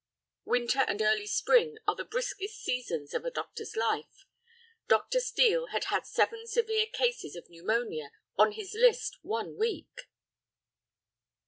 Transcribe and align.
Winter 0.45 0.79
and 0.87 0.99
early 0.99 1.27
spring 1.27 1.77
are 1.87 1.93
the 1.93 2.03
briskest 2.03 2.59
seasons 2.63 3.13
of 3.13 3.23
a 3.23 3.29
doctor's 3.29 3.75
life. 3.75 4.25
Dr. 4.87 5.19
Steel 5.19 5.67
had 5.67 5.83
had 5.83 6.07
seven 6.07 6.47
severe 6.47 6.87
cases 6.87 7.35
of 7.35 7.51
pneumonia 7.51 8.09
on 8.35 8.53
his 8.53 8.73
list 8.73 9.19
one 9.21 9.55
week. 9.59 10.07